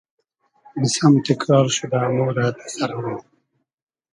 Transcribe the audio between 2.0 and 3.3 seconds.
مۉرۂ دۂ سئر مۉ